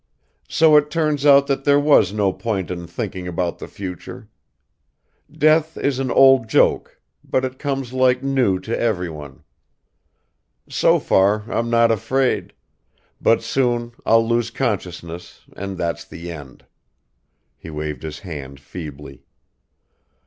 So 0.49 0.77
it 0.77 0.89
turns 0.89 1.27
out 1.27 1.45
that 1.45 1.63
there 1.63 1.79
was 1.79 2.11
no 2.11 2.33
point 2.33 2.71
in 2.71 2.87
thinking 2.87 3.27
about 3.27 3.59
the 3.59 3.67
future. 3.67 4.29
Death 5.31 5.77
is 5.77 5.99
an 5.99 6.09
old 6.09 6.49
joke, 6.49 6.99
but 7.23 7.45
it 7.45 7.59
comes 7.59 7.93
like 7.93 8.23
new 8.23 8.57
to 8.61 8.75
everyone. 8.75 9.43
So 10.67 10.97
far 10.97 11.43
I'm 11.47 11.69
not 11.69 11.91
afraid... 11.91 12.53
but 13.21 13.43
soon 13.43 13.91
I'll 14.03 14.27
lose 14.27 14.49
consciousness 14.49 15.41
and 15.55 15.77
that's 15.77 16.03
the 16.03 16.31
end!" 16.31 16.65
(He 17.55 17.69
waved 17.69 18.01
his 18.01 18.21
hand 18.25 18.59
feebly.) 18.59 19.27